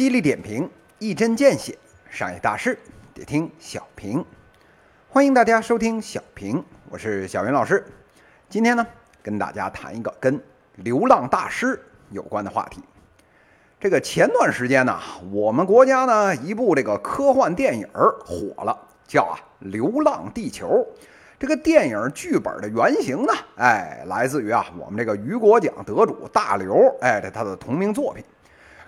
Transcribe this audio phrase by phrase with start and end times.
[0.00, 0.66] 犀利点评，
[0.98, 1.76] 一针见血，
[2.08, 2.78] 商业大事
[3.12, 4.24] 得听小平。
[5.10, 7.84] 欢迎大家收听小平，我是小云老师。
[8.48, 8.86] 今天呢，
[9.22, 10.42] 跟大家谈一个跟
[10.76, 11.78] 流浪大师
[12.08, 12.80] 有关的话题。
[13.78, 14.98] 这个前段时间呢，
[15.30, 18.74] 我们国家呢一部这个科幻电影火了，
[19.06, 19.36] 叫啊
[19.70, 20.66] 《流浪地球》。
[21.38, 28.24] 这个电影剧本的原型呢，哎，来自于啊我们这个雨果奖得主大刘，哎，这他的同名作品。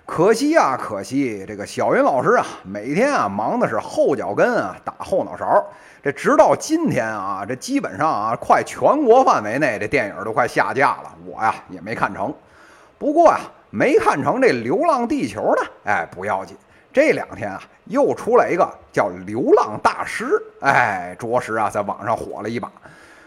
[0.05, 5.65] 可惜啊，可惜这个小云老师啊，每天啊忙的是后脚跟啊打后脑勺。
[6.03, 12.33] 这直到今天啊，这基本上啊，快全国范围内这电影都快下架了，我呀也没看成。
[12.99, 13.39] 不过呀，
[13.69, 16.57] 没看成这《流浪地球》呢，哎，不要紧。
[16.91, 20.25] 这两天啊，又出来一个叫《流浪大师》，
[20.59, 22.69] 哎，着实啊，在网上火了一把。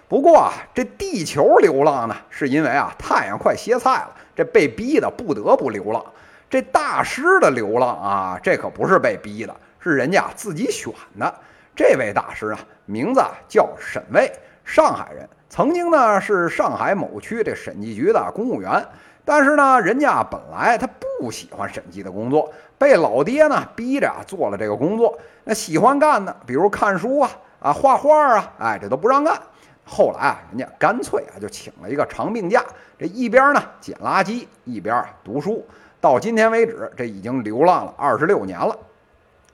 [0.09, 6.05] 不过啊，这地球流浪呢，是因为啊，太阳快歇菜了，这被逼的不得不流浪。
[6.49, 11.35] 这大师的流浪啊，这可不是被逼的，是人家自己选的。
[11.75, 14.33] 这位大师啊，名字叫沈卫，
[14.65, 18.85] 上海人，曾经呢是上海某区这审计局的公务员。
[19.25, 20.89] 但是呢，人家本来他
[21.21, 25.19] 不喜欢审计的工作，被老爹呢逼着做了这个工作。
[25.43, 29.37] 那喜欢干的，比如看书啊、啊画画啊，哎，这都不让干。
[29.85, 32.65] 后来啊，人家干脆啊就请了一个长病假，
[32.97, 35.67] 这一边呢捡垃圾，一边读书。
[36.01, 38.77] 到今天为止，这已经流浪了二十六年了。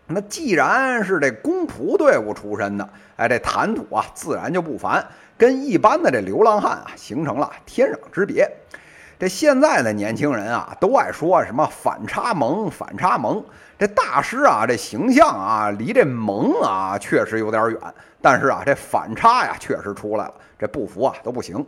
[0.07, 5.03] 那既然是这公仆队伍出身的，哎，这谈吐啊自然就不凡，
[5.39, 8.51] 跟一般的这流浪汉啊形成了天壤之别。
[9.19, 13.43] 这现在的年轻人啊，都爱说什么反差萌，反差萌。
[13.79, 17.79] 这大师啊，这形象啊，离这萌啊确实有点远，
[18.21, 20.35] 但是啊，这反差呀确实出来了。
[20.59, 21.65] 这不服啊都不行。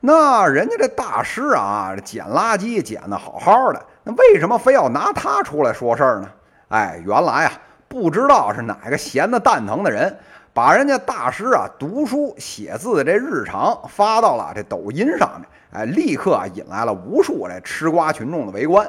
[0.00, 6.28] 那人家这大师啊，捡垃圾捡的好好的，那为什么非要拿他出来说事儿呢？
[6.68, 7.52] 哎，原来啊，
[7.86, 10.18] 不知道是哪个闲的蛋疼的人，
[10.54, 15.46] 把人家大师啊读书写字的这日常发到了这抖音上面。
[15.72, 18.88] 哎，立刻啊引来了无数这吃瓜群众的围观。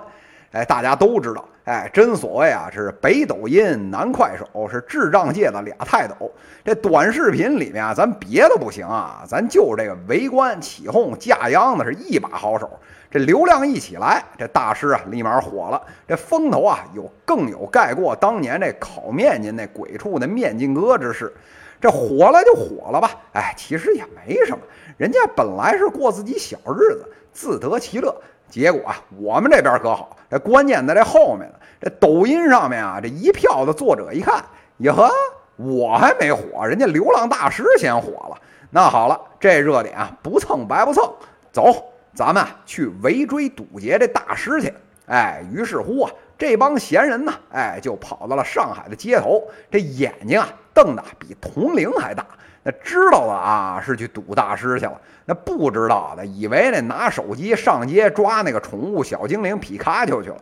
[0.51, 6.29] 哎，大家都知道，哎，真所谓啊，是北抖音南快手，是智障界的俩泰斗。
[6.65, 12.69] 这短视频里面啊，咱别的不行啊，咱就这个围观起哄架秧子是一把好手。
[13.09, 15.81] 这流量一起来，这大师啊立马火了。
[16.07, 21.33] 这风头啊有更有盖过当年这烤面筋那鬼畜的面筋哥之势。
[21.81, 24.59] 这火了就火了吧，哎，其实也没什么。
[24.97, 28.15] 人家本来是过自己小日子，自得其乐。
[28.49, 31.55] 结果啊，我们这边可好，这关键在这后面呢。
[31.79, 34.43] 这抖音上面啊，这一票的作者一看，
[34.77, 35.09] 哟呵，
[35.55, 38.37] 我还没火，人家流浪大师先火了。
[38.69, 41.11] 那好了，这热点啊，不蹭白不蹭，
[41.51, 44.71] 走，咱们去围追堵截这大师去。
[45.07, 52.25] 哎，于是乎啊，这帮闲人呢，哎，就跑到了上海的街头，这眼睛啊，瞪的比铜铃还大。
[52.63, 54.93] 那知道的啊，是去赌大师去了；
[55.25, 60.37] 那不知道的，以为那拿手机上街抓那个宠物小精灵皮卡丘去了。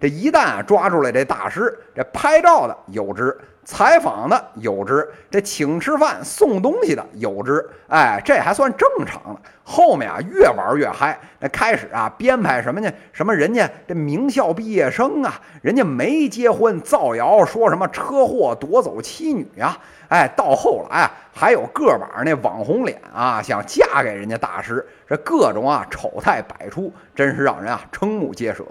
[0.00, 3.36] 这一旦抓住了这大师，这拍照的有之。
[3.64, 9.40] 采访的有之，这请吃饭送东西的有之，哎，这还算正常的。
[9.62, 12.90] 后面啊，越玩越嗨，那开始啊编排什么呢？
[13.12, 19.76] 什么人家这名校毕业生啊，人家没结婚，造谣说什么车祸夺走妻女呀？
[20.08, 28.64] 哎，到后来啊，还有个把那网红脸啊，想嫁给人家大师，这各种啊丑态百出，真是让人啊瞠目结舌。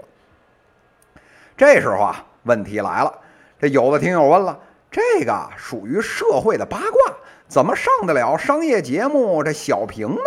[1.58, 3.12] 这时候啊，问题来了，
[3.58, 4.56] 这有的听友问了。
[4.92, 7.14] 这个属于社会的八卦，
[7.48, 10.22] 怎么上得了商业节目这小屏呢？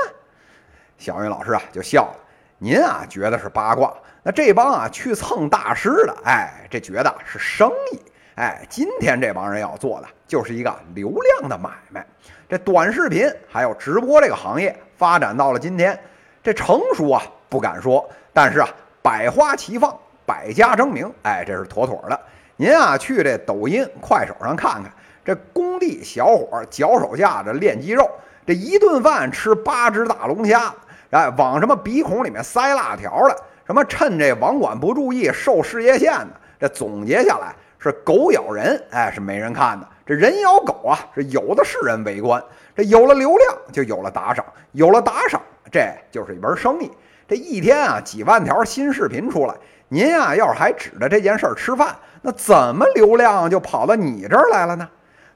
[0.97, 2.15] 小云老师啊就笑了。
[2.57, 3.93] 您啊觉得是八卦，
[4.23, 7.99] 那这帮啊去蹭大师的，哎，这觉得是生意。
[8.35, 12.05] 哎，今天这帮人要做的就是一个流量的买卖。
[12.49, 15.97] 这短视频还有直播这个行业发展到了今天，
[16.43, 18.67] 这成熟啊不敢说，但是啊
[19.01, 22.19] 百花齐放，百家争鸣，哎，这是妥妥的。
[22.55, 24.91] 您啊，去这抖音、快手上看看，
[25.25, 28.09] 这工地小伙脚手架着练肌肉，
[28.45, 30.73] 这一顿饭吃八只大龙虾，
[31.09, 33.35] 哎，往什么鼻孔里面塞辣条的，
[33.65, 42.41] 什么趁这网管不注意瘦事业线的，这总结下来是狗咬人，哎，是没人看的；这人咬狗啊，是有的是人围观。
[42.75, 45.41] 这有了流量，就有了打赏，有了打赏，
[45.71, 45.79] 这
[46.11, 46.91] 就是一门生意。
[47.27, 49.55] 这一天啊，几万条新视频出来。
[49.87, 54.87] 您啊，要是还指着这件事儿吃饭，那怎么流量就跑到你这儿来了呢？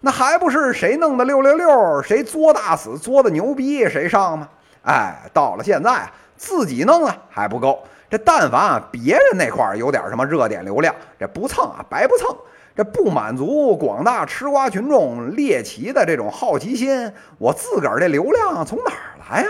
[0.02, 4.50] 那还不是谁弄的六六六，谁作大死作的牛逼谁上吗？
[4.84, 12.36] 哎，到了现在啊，自己弄啊还不够，这但凡啊别人那块儿有点什么热点流量，这不蹭啊白不蹭。
[12.78, 19.50] 这不满足广大吃瓜群众猎奇的这种好奇心，我自个儿这流量从哪儿来呀？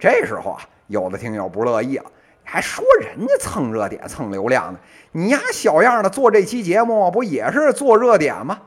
[0.00, 2.06] 这时候啊，有的听友不乐意了，
[2.42, 4.78] 还说人家蹭热点蹭流量呢，
[5.12, 8.58] 你丫小样的做这期节目不也是做热点吗？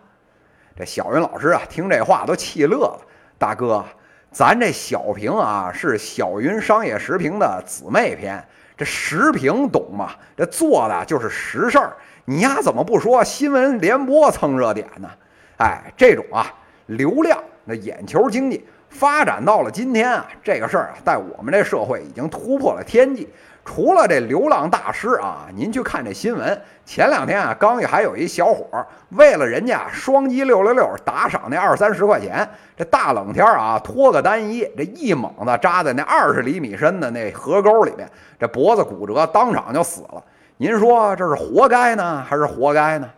[0.78, 3.02] 这小云老师啊，听这话都气乐了。
[3.40, 3.84] 大哥，
[4.32, 8.44] 咱这小平啊是小云商业时评的姊妹篇，
[8.78, 10.12] 这时评懂吗？
[10.38, 11.94] 这做的就是实事儿。
[12.26, 15.10] 你丫怎么不说新闻联播蹭热点呢？
[15.58, 16.54] 哎，这种啊
[16.86, 23.28] 流量那眼球经济发展到了今天啊，这个事儿啊，在我们这社会已经突破了天际。
[23.66, 32.46] 除了这流浪大师啊，您去看这新闻，前两天啊，刚也还有一小伙儿为了人家双击六六六打赏那二三十块钱，
[32.76, 38.06] 这大冷天啊，脱个单衣，这一猛子扎在那二十厘米深的那河沟里面，
[38.38, 40.22] 这脖子骨折，当场就死了。
[40.58, 43.10] 您说这是活该呢，还是活该呢？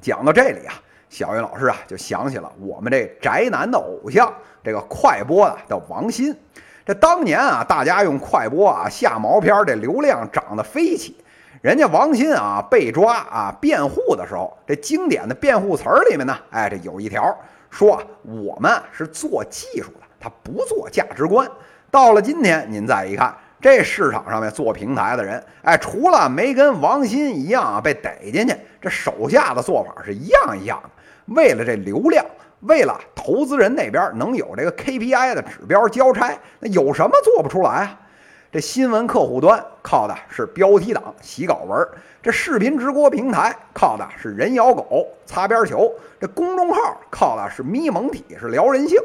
[0.00, 0.72] 讲到这里啊，
[1.16, 4.30] 小云老师啊就想起了我们这宅男的偶像，
[4.62, 6.36] 这个快播啊叫王鑫。
[6.84, 11.16] 这当年啊，大家用快播啊下毛片，这流量涨得飞起。
[11.62, 17.34] 人家王鑫啊被抓啊辩护的时候，这经典的辩护词儿里面呢， 哎，这有一条
[17.70, 21.50] 说啊我们是做技术的，他不做价值观。
[21.90, 30.90] 到了今天，您再一看，这市场上面做平台的人，哎，除了没跟王鑫一样啊被逮进去，这手下的做法是一样一样的，
[31.26, 32.24] 为了这流量。
[32.60, 38.00] 为了投资人那边能有这个 KPI 的指标交差，那有什么做不出来啊？
[38.50, 41.86] 这新闻客户端靠的是标题党洗稿文，
[42.22, 48.98] 这视频直播平台靠的是人咬狗擦边球，这公众号靠的是咪蒙体是聊人性。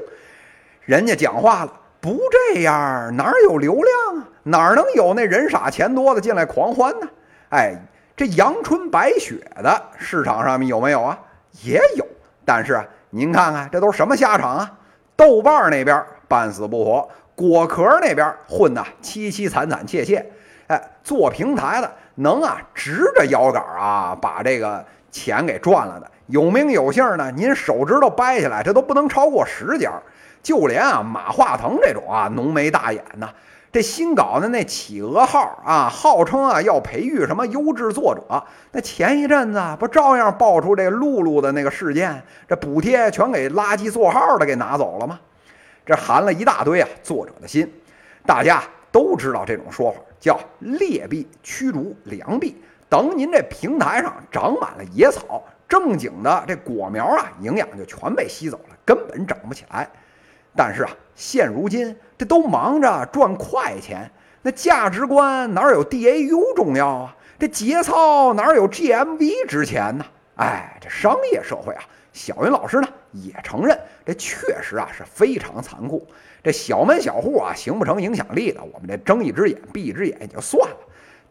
[0.86, 2.18] 人家讲话了，不
[2.54, 4.28] 这样哪有流量啊？
[4.44, 7.08] 哪能有那人傻钱多的进来狂欢呢？
[7.50, 7.76] 哎，
[8.16, 11.20] 这阳春白雪的市场上面有没有啊？
[11.64, 12.06] 也有，
[12.46, 12.86] 但是啊。
[13.14, 14.72] 您看看，这都是什么下场啊？
[15.18, 20.26] 豆瓣那边半死不活，果壳那边混的凄凄惨惨切切。
[20.68, 24.82] 哎，做平台的能啊，直着腰杆啊，把这个
[25.12, 29.92] 钱给赚了的，有名有姓的，您手指头掰下来，这都不能超过十家。
[30.42, 33.30] 就连啊，马化腾这种啊，浓眉大眼的。
[33.72, 45.18] 这新搞的那企鹅号啊，号称啊要培育什么优质作者，那前一阵子不照样爆出这露露的那个事件，这补贴全给垃圾做号的给拿走了吗？
[45.86, 47.72] 这含了一大堆啊作者的心，
[48.26, 52.62] 大家都知道这种说法叫劣币驱逐良币。
[52.90, 59.90] 等您这平台上长满了野草，正经的这果苗啊，营养就全被吸走了，根本长不起来。
[60.56, 64.10] 但是啊，现如今这都忙着赚快钱，
[64.42, 67.16] 那价值观哪有 DAU 重要啊？
[67.40, 70.06] 这节操哪有 GMV 值钱呢？
[70.36, 71.84] 哎，这商业社会啊，
[72.14, 76.06] 小云老师呢也承认，这确实啊是非常残酷。
[76.44, 80.78] 这小门小户啊，形不成影响力的，我们这睁一只眼闭一只眼也就算了。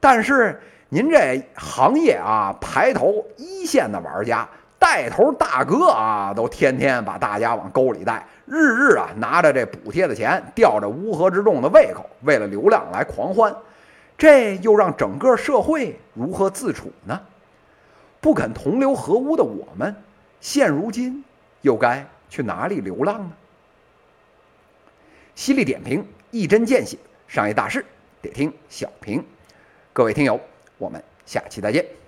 [0.00, 4.48] 但是您这行业啊，排头一线的玩家。
[4.80, 13.54] 带头大哥啊，都天天把大家往沟里带，日日啊拿着这补贴的钱，吊着乌合之众的胃口，为了流量来狂欢，
[14.16, 17.20] 这又让整个社会如何自处呢？
[18.22, 19.94] 不肯同流合污的我们，
[20.40, 21.22] 现如今
[21.60, 23.32] 又该去哪里流浪呢？
[25.34, 26.96] 犀利点评，一针见血，
[27.28, 27.84] 商业大事
[28.22, 29.22] 得听小平。
[29.92, 30.40] 各位听友，
[30.78, 31.99] 我们下期再见。